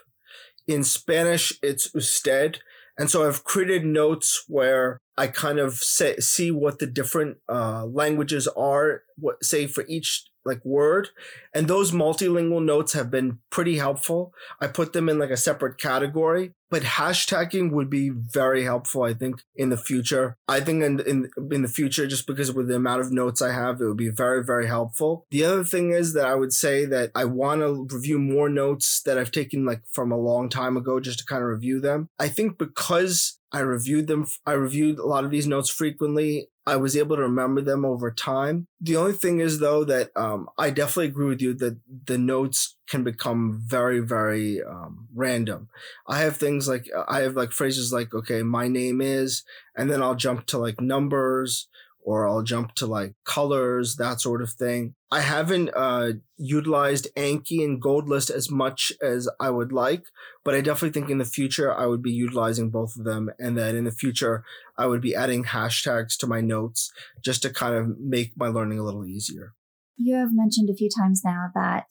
[0.69, 2.61] In Spanish, it's usted.
[2.99, 7.87] And so I've created notes where I kind of say, see what the different uh,
[7.87, 11.09] languages are, what say for each like word
[11.55, 15.79] and those multilingual notes have been pretty helpful i put them in like a separate
[15.79, 21.01] category but hashtagging would be very helpful i think in the future i think in,
[21.01, 23.97] in in the future just because with the amount of notes i have it would
[23.97, 27.61] be very very helpful the other thing is that i would say that i want
[27.61, 31.25] to review more notes that i've taken like from a long time ago just to
[31.25, 34.27] kind of review them i think because I reviewed them.
[34.47, 36.49] I reviewed a lot of these notes frequently.
[36.65, 38.69] I was able to remember them over time.
[38.81, 42.77] The only thing is though that um, I definitely agree with you that the notes
[42.89, 45.69] can become very, very um, random.
[46.07, 49.43] I have things like I have like phrases like, okay, my name is,
[49.77, 51.69] and then I'll jump to like numbers
[52.05, 54.95] or I'll jump to like colors, that sort of thing.
[55.11, 60.05] I haven't uh, utilized Anki and Gold List as much as I would like,
[60.45, 63.31] but I definitely think in the future I would be utilizing both of them.
[63.39, 64.45] And then in the future,
[64.77, 66.91] I would be adding hashtags to my notes
[67.23, 69.55] just to kind of make my learning a little easier.
[69.97, 71.91] You have mentioned a few times now that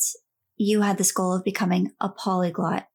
[0.58, 2.88] you had this goal of becoming a polyglot.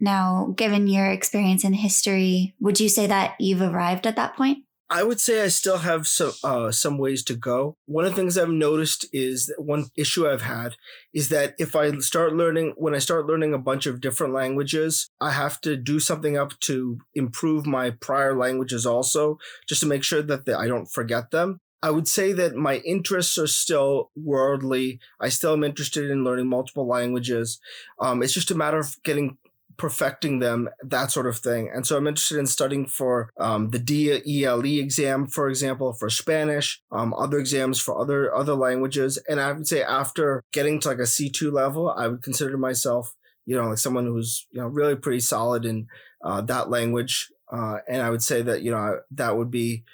[0.00, 4.58] Now, given your experience in history, would you say that you've arrived at that point?
[4.90, 7.76] I would say I still have some uh, some ways to go.
[7.84, 10.76] One of the things I've noticed is that one issue I've had
[11.12, 15.10] is that if I start learning when I start learning a bunch of different languages,
[15.20, 20.04] I have to do something up to improve my prior languages also, just to make
[20.04, 21.60] sure that the, I don't forget them.
[21.82, 24.98] I would say that my interests are still worldly.
[25.20, 27.60] I still am interested in learning multiple languages.
[28.00, 29.38] Um, it's just a matter of getting
[29.78, 31.70] perfecting them, that sort of thing.
[31.72, 36.82] And so I'm interested in studying for um, the DELE exam, for example, for Spanish,
[36.90, 39.18] um, other exams for other other languages.
[39.28, 43.14] And I would say after getting to like a C2 level, I would consider myself,
[43.46, 45.86] you know, like someone who's you know really pretty solid in
[46.22, 47.30] uh, that language.
[47.50, 49.84] Uh, and I would say that you know that would be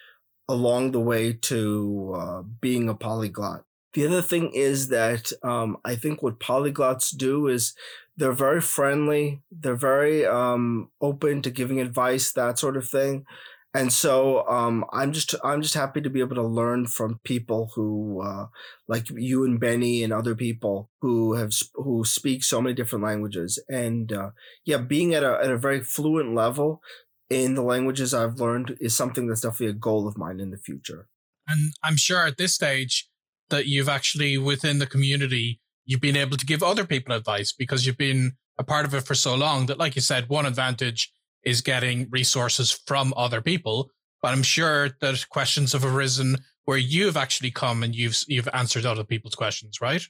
[0.49, 3.64] along the way to uh, being a polyglot.
[3.94, 7.75] The other thing is that um, I think what polyglots do is
[8.16, 9.42] they're very friendly.
[9.50, 13.24] They're very um, open to giving advice, that sort of thing.
[13.77, 17.72] And so um, I'm just I'm just happy to be able to learn from people
[17.74, 18.46] who uh,
[18.87, 23.61] like you and Benny and other people who have who speak so many different languages.
[23.68, 24.31] And uh,
[24.64, 26.81] yeah, being at a at a very fluent level
[27.29, 30.59] in the languages I've learned is something that's definitely a goal of mine in the
[30.59, 31.09] future.
[31.48, 33.09] And I'm sure at this stage
[33.50, 37.87] that you've actually within the community you've been able to give other people advice because
[37.87, 41.12] you've been a part of it for so long that, like you said, one advantage
[41.44, 43.90] is getting resources from other people.
[44.23, 48.87] But I'm sure that questions have arisen where you've actually come and you've you've answered
[48.87, 50.03] other people's questions, right?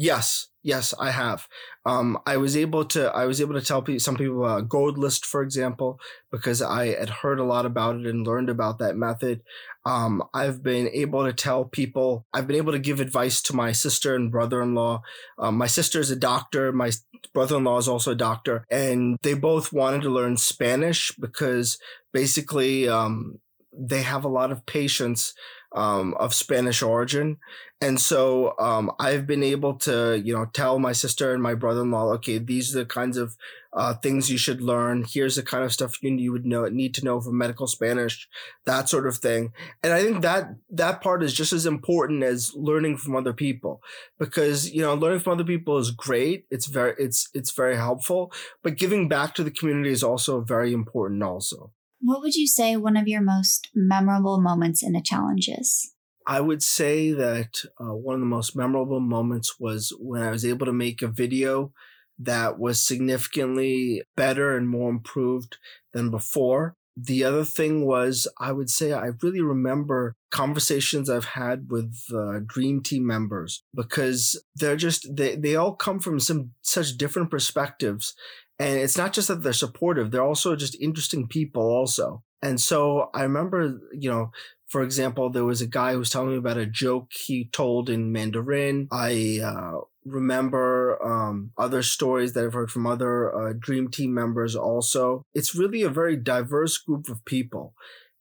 [0.00, 1.46] Yes, yes, I have.
[1.84, 5.26] Um, I was able to I was able to tell some people uh, Gold List,
[5.26, 6.00] for example,
[6.32, 9.42] because I had heard a lot about it and learned about that method.
[9.84, 12.24] Um, I've been able to tell people.
[12.32, 15.02] I've been able to give advice to my sister and brother-in-law.
[15.38, 16.72] Um, my sister is a doctor.
[16.72, 16.92] My
[17.34, 21.76] brother-in-law is also a doctor, and they both wanted to learn Spanish because
[22.14, 23.38] basically um,
[23.70, 25.34] they have a lot of patients
[25.72, 27.36] um, of Spanish origin.
[27.82, 32.12] And so um, I've been able to, you know, tell my sister and my brother-in-law,
[32.14, 33.36] okay, these are the kinds of
[33.72, 35.06] uh, things you should learn.
[35.08, 38.28] Here's the kind of stuff you, you would know need to know for medical Spanish,
[38.66, 39.52] that sort of thing.
[39.82, 43.80] And I think that that part is just as important as learning from other people,
[44.18, 46.44] because you know, learning from other people is great.
[46.50, 48.30] It's very it's it's very helpful,
[48.62, 51.22] but giving back to the community is also very important.
[51.22, 55.94] Also, what would you say one of your most memorable moments in a challenge is?
[56.26, 60.44] I would say that uh, one of the most memorable moments was when I was
[60.44, 61.72] able to make a video
[62.18, 65.56] that was significantly better and more improved
[65.92, 66.76] than before.
[66.96, 72.40] The other thing was, I would say, I really remember conversations I've had with uh,
[72.44, 78.14] Dream Team members because they're just, they, they all come from some such different perspectives.
[78.58, 82.22] And it's not just that they're supportive, they're also just interesting people, also.
[82.42, 84.32] And so I remember, you know,
[84.70, 87.90] for example, there was a guy who was telling me about a joke he told
[87.90, 88.86] in Mandarin.
[88.92, 94.54] I uh, remember um, other stories that I've heard from other uh, Dream Team members
[94.54, 95.26] also.
[95.34, 97.74] It's really a very diverse group of people.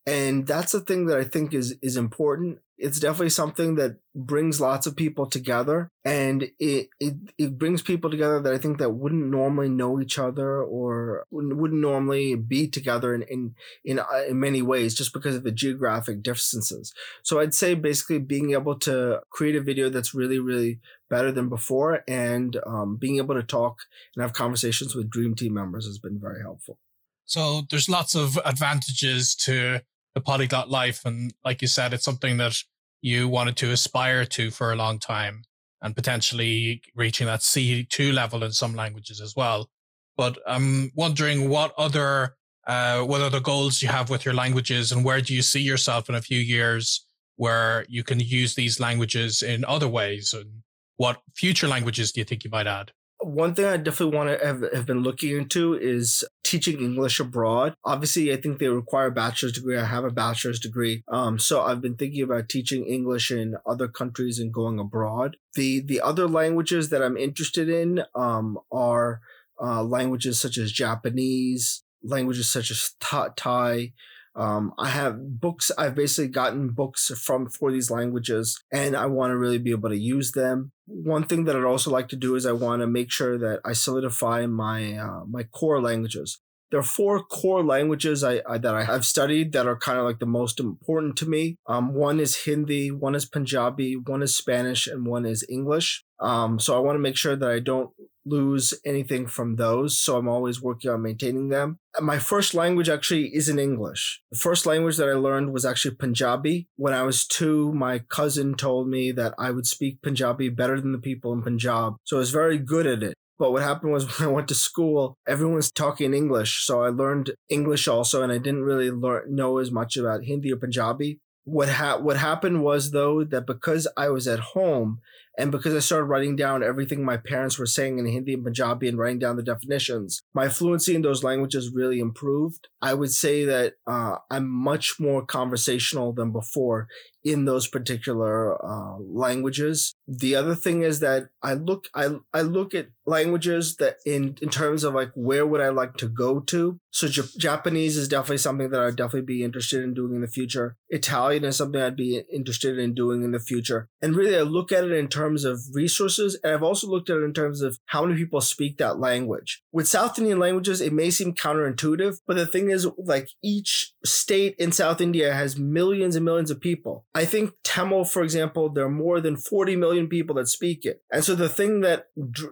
[0.08, 4.62] And that's the thing that I think is is important it's definitely something that brings
[4.62, 8.92] lots of people together and it, it it brings people together that I think that
[8.92, 14.40] wouldn't normally know each other or wouldn't, normally be together in in in, uh, in
[14.40, 16.94] many ways just because of the geographic distances.
[17.22, 21.50] So I'd say basically being able to create a video that's really really better than
[21.50, 23.80] before and um, being able to talk
[24.16, 26.78] and have conversations with dream team members has been very helpful.
[27.26, 29.82] So there's lots of advantages to
[30.16, 31.02] the polyglot life.
[31.06, 32.56] And like you said, it's something that
[33.02, 35.44] you wanted to aspire to for a long time
[35.82, 39.70] and potentially reaching that C2 level in some languages as well.
[40.18, 42.36] But I'm wondering what other,
[42.68, 46.10] uh, what other goals you have with your languages and where do you see yourself
[46.10, 50.64] in a few years where you can use these languages in other ways and
[50.98, 52.92] what future languages do you think you might add?
[53.22, 57.76] One thing I definitely want to have, have, been looking into is teaching English abroad.
[57.84, 59.78] Obviously, I think they require a bachelor's degree.
[59.78, 61.04] I have a bachelor's degree.
[61.10, 65.38] Um, so I've been thinking about teaching English in other countries and going abroad.
[65.56, 69.22] The, the other languages that I'm interested in, um, are,
[69.62, 73.92] uh, languages such as Japanese, languages such as Thai,
[74.36, 75.72] um, I have books.
[75.78, 79.90] I've basically gotten books from for these languages, and I want to really be able
[79.90, 80.72] to use them.
[80.86, 83.60] One thing that I'd also like to do is I want to make sure that
[83.66, 86.40] I solidify my uh, my core languages.
[86.72, 90.06] There are four core languages I, I that I have studied that are kind of
[90.06, 91.58] like the most important to me.
[91.68, 96.06] Um, one is Hindi, one is Punjabi, one is Spanish, and one is English.
[96.20, 97.92] Um, so I want to make sure that I don't
[98.26, 99.98] lose anything from those.
[99.98, 101.80] So I'm always working on maintaining them.
[102.00, 104.22] My first language actually is in English.
[104.32, 106.68] The first language that I learned was actually Punjabi.
[106.76, 110.92] When I was two, my cousin told me that I would speak Punjabi better than
[110.92, 111.96] the people in Punjab.
[112.04, 113.16] So I was very good at it.
[113.40, 116.66] But what happened was when I went to school, everyone was talking English.
[116.66, 120.52] So I learned English also, and I didn't really learn, know as much about Hindi
[120.52, 121.20] or Punjabi.
[121.46, 125.00] What, ha- what happened was, though, that because I was at home
[125.38, 128.88] and because I started writing down everything my parents were saying in Hindi and Punjabi
[128.88, 132.68] and writing down the definitions, my fluency in those languages really improved.
[132.82, 136.88] I would say that uh, I'm much more conversational than before
[137.24, 139.96] in those particular uh, languages.
[140.08, 144.50] The other thing is that I look I I look at languages that in in
[144.50, 146.80] terms of like where would I like to go to.
[146.92, 150.28] So J- Japanese is definitely something that I'd definitely be interested in doing in the
[150.28, 150.78] future.
[150.90, 153.90] Italian is something I'd be interested in doing in the future.
[154.02, 157.18] And really I look at it in terms of resources and I've also looked at
[157.18, 159.64] it in terms of how many people speak that language.
[159.72, 164.56] With South Indian languages it may seem counterintuitive, but the thing is like each state
[164.58, 167.06] in South India has millions and millions of people.
[167.14, 171.02] I think Tamil, for example, there are more than 40 million people that speak it.
[171.12, 172.08] And so the thing that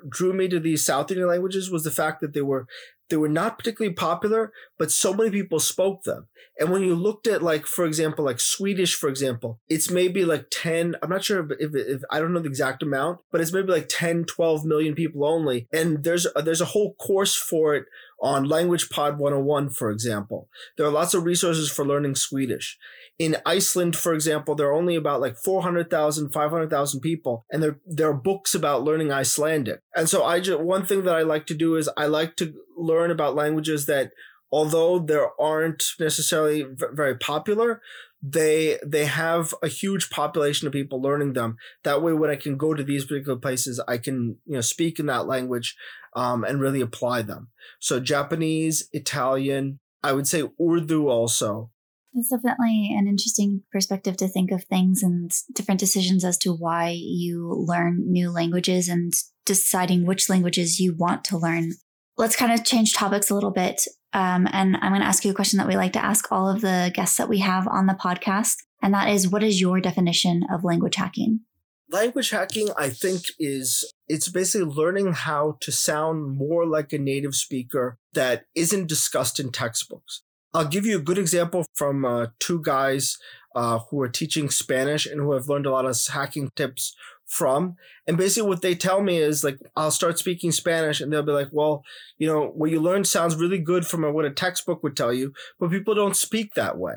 [0.09, 2.67] drew me to these South Indian languages was the fact that they were
[3.09, 6.27] they were not particularly popular, but so many people spoke them.
[6.59, 10.47] And when you looked at like, for example, like Swedish, for example, it's maybe like
[10.51, 13.53] 10, I'm not sure if, if, if, I don't know the exact amount, but it's
[13.53, 15.67] maybe like 10, 12 million people only.
[15.71, 17.85] And there's, there's a whole course for it
[18.21, 20.49] on Language Pod 101, for example.
[20.75, 22.77] There are lots of resources for learning Swedish.
[23.19, 28.09] In Iceland, for example, there are only about like 400,000, 500,000 people, and there, there
[28.09, 29.81] are books about learning Icelandic.
[29.95, 32.53] And so I just, one thing that I like to do is I like to
[32.75, 34.11] learn about languages that,
[34.51, 37.81] although there aren't necessarily very popular,
[38.21, 42.57] they they have a huge population of people learning them that way when i can
[42.57, 45.75] go to these particular places i can you know speak in that language
[46.17, 47.49] um, and really apply them.
[47.79, 51.69] So Japanese, Italian, I would say Urdu also.
[52.13, 56.97] That's definitely an interesting perspective to think of things and different decisions as to why
[56.97, 59.13] you learn new languages and
[59.45, 61.73] deciding which languages you want to learn.
[62.17, 63.81] Let's kind of change topics a little bit.
[64.13, 66.49] Um, and I'm going to ask you a question that we like to ask all
[66.49, 68.55] of the guests that we have on the podcast.
[68.81, 71.41] And that is, what is your definition of language hacking?
[71.89, 77.33] language hacking i think is it's basically learning how to sound more like a native
[77.33, 80.21] speaker that isn't discussed in textbooks
[80.53, 83.17] i'll give you a good example from uh, two guys
[83.57, 86.95] uh, who are teaching Spanish and who have learned a lot of hacking tips
[87.27, 87.75] from.
[88.07, 91.31] And basically, what they tell me is like, I'll start speaking Spanish and they'll be
[91.31, 91.83] like, well,
[92.17, 95.33] you know, what you learned sounds really good from what a textbook would tell you,
[95.59, 96.95] but people don't speak that way.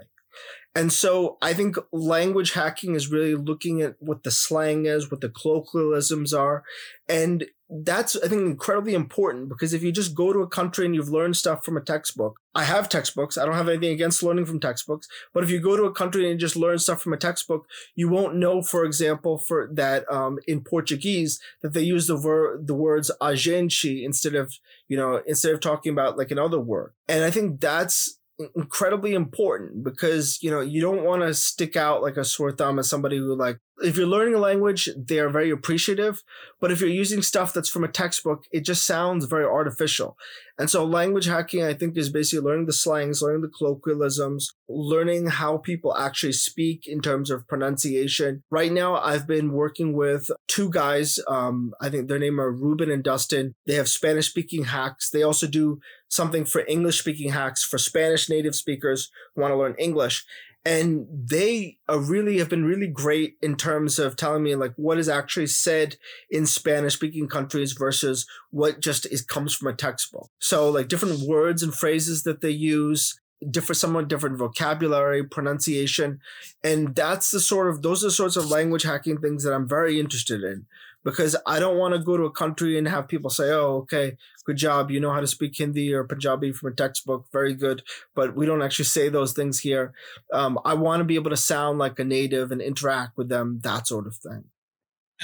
[0.74, 5.20] And so I think language hacking is really looking at what the slang is, what
[5.20, 6.62] the colloquialisms are.
[7.08, 10.94] And that's, I think, incredibly important because if you just go to a country and
[10.94, 13.38] you've learned stuff from a textbook, I have textbooks.
[13.38, 15.06] I don't have anything against learning from textbooks.
[15.32, 18.08] But if you go to a country and just learn stuff from a textbook, you
[18.08, 22.74] won't know, for example, for that um, in Portuguese that they use the ver- the
[22.74, 24.54] words a gente instead of
[24.88, 26.92] you know instead of talking about like another word.
[27.08, 28.18] And I think that's
[28.54, 32.78] incredibly important because you know you don't want to stick out like a sore thumb
[32.78, 36.22] as somebody who like if you're learning a language they are very appreciative
[36.60, 40.16] but if you're using stuff that's from a textbook it just sounds very artificial.
[40.58, 45.26] And so language hacking i think is basically learning the slangs learning the colloquialisms learning
[45.28, 48.42] how people actually speak in terms of pronunciation.
[48.50, 52.90] Right now i've been working with two guys um, i think their name are ruben
[52.90, 53.54] and dustin.
[53.66, 55.10] They have spanish speaking hacks.
[55.10, 55.80] They also do
[56.10, 60.26] something for english speaking hacks for spanish native speakers who want to learn english.
[60.64, 65.08] And they really have been really great in terms of telling me like what is
[65.08, 65.96] actually said
[66.30, 70.30] in Spanish speaking countries versus what just is comes from a textbook.
[70.38, 73.18] So like different words and phrases that they use,
[73.50, 76.20] different somewhat different vocabulary, pronunciation,
[76.62, 79.66] and that's the sort of those are the sorts of language hacking things that I'm
[79.66, 80.66] very interested in
[81.04, 84.16] because I don't want to go to a country and have people say, "Oh, okay,
[84.44, 87.82] good job, you know how to speak Hindi or Punjabi from a textbook, very good,"
[88.14, 89.92] but we don't actually say those things here.
[90.32, 93.60] Um, I want to be able to sound like a native and interact with them,
[93.62, 94.44] that sort of thing.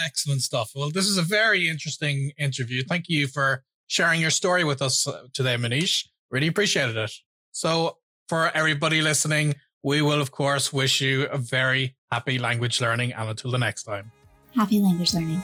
[0.04, 0.72] Excellent stuff.
[0.74, 2.82] Well, this is a very interesting interview.
[2.82, 6.06] Thank you for sharing your story with us uh, today, Manish.
[6.30, 7.12] Really appreciated it.
[7.52, 7.98] So,
[8.28, 13.12] for everybody listening, we will, of course, wish you a very happy language learning.
[13.12, 14.12] And until the next time.
[14.56, 15.42] Happy language learning.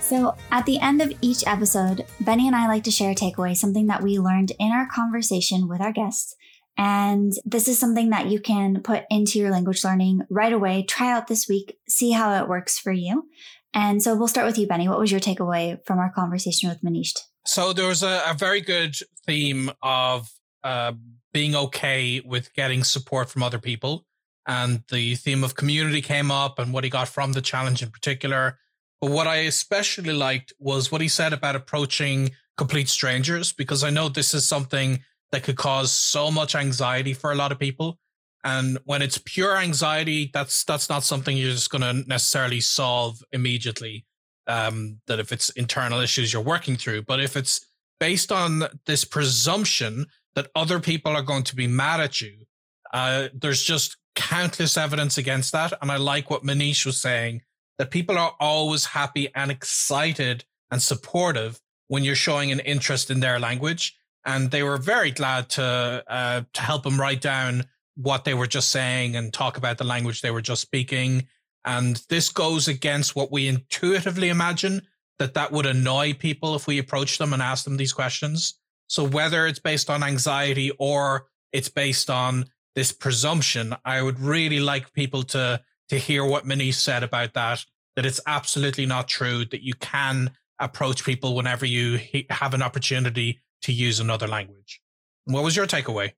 [0.00, 3.56] So, at the end of each episode, Benny and I like to share a takeaway,
[3.56, 6.34] something that we learned in our conversation with our guests.
[6.76, 10.82] And this is something that you can put into your language learning right away.
[10.82, 13.28] Try out this week, see how it works for you.
[13.74, 14.88] And so we'll start with you, Benny.
[14.88, 17.12] What was your takeaway from our conversation with Manish?
[17.44, 20.30] So there was a, a very good theme of
[20.64, 20.92] uh,
[21.32, 24.04] being okay with getting support from other people.
[24.46, 27.90] And the theme of community came up and what he got from the challenge in
[27.90, 28.58] particular.
[29.00, 33.90] But what I especially liked was what he said about approaching complete strangers, because I
[33.90, 37.98] know this is something that could cause so much anxiety for a lot of people.
[38.42, 43.22] And when it's pure anxiety, that's that's not something you're just going to necessarily solve
[43.32, 44.06] immediately
[44.48, 47.60] um, that if it's internal issues you're working through, but if it's
[48.00, 52.46] based on this presumption that other people are going to be mad at you,
[52.92, 55.72] uh, there's just countless evidence against that.
[55.80, 57.42] And I like what Manish was saying
[57.78, 63.20] that people are always happy and excited and supportive when you're showing an interest in
[63.20, 63.96] their language.
[64.24, 67.64] And they were very glad to uh, to help him write down
[67.96, 71.26] what they were just saying and talk about the language they were just speaking
[71.68, 74.80] and this goes against what we intuitively imagine
[75.18, 78.54] that that would annoy people if we approach them and ask them these questions.
[78.86, 84.60] So whether it's based on anxiety or it's based on this presumption, I would really
[84.60, 85.60] like people to
[85.90, 87.64] to hear what Manish said about that.
[87.96, 89.44] That it's absolutely not true.
[89.44, 92.00] That you can approach people whenever you
[92.30, 94.80] have an opportunity to use another language.
[95.24, 96.12] What was your takeaway?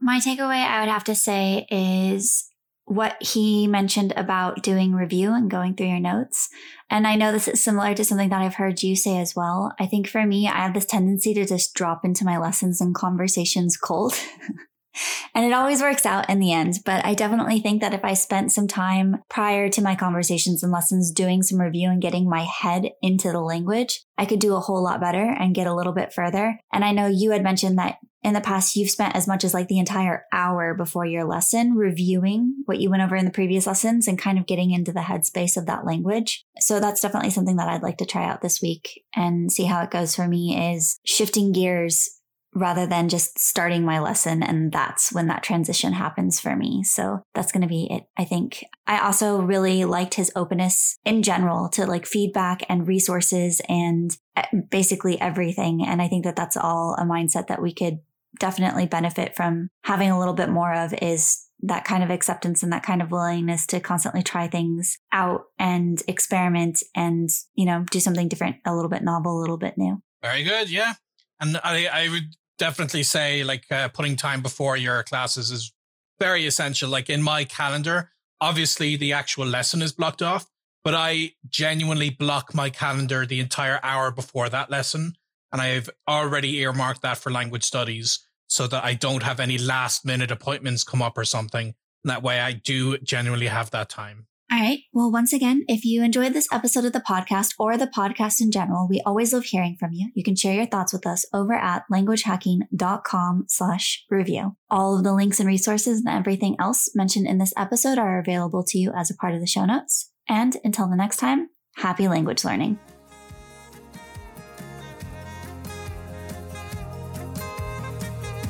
[0.00, 2.48] My takeaway, I would have to say, is
[2.86, 6.48] what he mentioned about doing review and going through your notes.
[6.88, 9.72] And I know this is similar to something that I've heard you say as well.
[9.78, 12.94] I think for me, I have this tendency to just drop into my lessons and
[12.94, 14.14] conversations cold.
[15.34, 16.78] and it always works out in the end.
[16.84, 20.70] But I definitely think that if I spent some time prior to my conversations and
[20.70, 24.60] lessons doing some review and getting my head into the language, I could do a
[24.60, 26.60] whole lot better and get a little bit further.
[26.72, 27.96] And I know you had mentioned that
[28.26, 31.74] in the past you've spent as much as like the entire hour before your lesson
[31.74, 34.98] reviewing what you went over in the previous lessons and kind of getting into the
[34.98, 36.44] headspace of that language.
[36.58, 39.80] So that's definitely something that I'd like to try out this week and see how
[39.82, 42.16] it goes for me is shifting gears
[42.56, 46.82] rather than just starting my lesson and that's when that transition happens for me.
[46.82, 48.08] So that's going to be it.
[48.16, 53.60] I think I also really liked his openness in general to like feedback and resources
[53.68, 55.84] and eh, basically everything.
[55.86, 58.00] And I think that that's all a mindset that we could
[58.38, 62.72] definitely benefit from having a little bit more of is that kind of acceptance and
[62.72, 68.00] that kind of willingness to constantly try things out and experiment and, you know, do
[68.00, 70.02] something different, a little bit novel, a little bit new.
[70.22, 70.70] Very good.
[70.70, 70.94] Yeah.
[71.40, 75.72] And I, I would definitely say like uh, putting time before your classes is
[76.18, 76.90] very essential.
[76.90, 78.10] Like in my calendar,
[78.40, 80.46] obviously the actual lesson is blocked off,
[80.84, 85.16] but I genuinely block my calendar the entire hour before that lesson.
[85.52, 90.04] And I've already earmarked that for language studies so that I don't have any last
[90.04, 91.74] minute appointments come up or something.
[92.04, 94.26] And that way I do genuinely have that time.
[94.50, 94.78] All right.
[94.92, 98.52] Well, once again, if you enjoyed this episode of the podcast or the podcast in
[98.52, 100.10] general, we always love hearing from you.
[100.14, 104.54] You can share your thoughts with us over at languagehacking.com slash review.
[104.70, 108.62] All of the links and resources and everything else mentioned in this episode are available
[108.64, 110.12] to you as a part of the show notes.
[110.28, 112.78] And until the next time, happy language learning.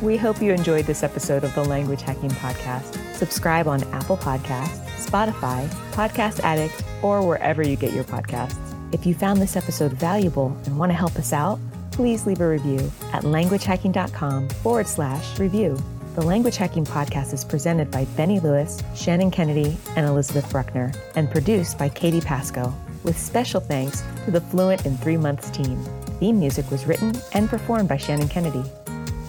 [0.03, 3.15] We hope you enjoyed this episode of the Language Hacking Podcast.
[3.15, 8.59] Subscribe on Apple Podcasts, Spotify, Podcast Addict, or wherever you get your podcasts.
[8.93, 11.59] If you found this episode valuable and want to help us out,
[11.93, 15.79] please leave a review at languagehacking.com forward slash review.
[16.15, 21.31] The Language Hacking Podcast is presented by Benny Lewis, Shannon Kennedy, and Elizabeth Bruckner, and
[21.31, 25.83] produced by Katie Pasco, with special thanks to the Fluent in Three Months team.
[26.21, 28.65] Theme music was written and performed by Shannon Kennedy.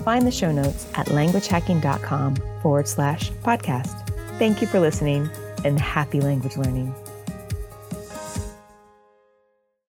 [0.07, 4.07] Find the show notes at languagehacking.com forward slash podcast.
[4.39, 5.29] Thank you for listening
[5.65, 6.95] and happy language learning.